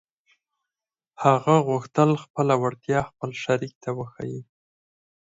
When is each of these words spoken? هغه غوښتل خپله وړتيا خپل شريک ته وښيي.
هغه 1.23 1.55
غوښتل 1.67 2.09
خپله 2.23 2.53
وړتيا 2.61 2.99
خپل 3.09 3.29
شريک 3.43 3.73
ته 3.83 3.89
وښيي. 3.97 4.41